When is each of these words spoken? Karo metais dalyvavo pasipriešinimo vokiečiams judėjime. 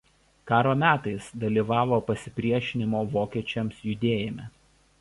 Karo 0.51 0.71
metais 0.83 1.27
dalyvavo 1.43 1.99
pasipriešinimo 2.07 3.03
vokiečiams 3.17 3.87
judėjime. 3.91 4.53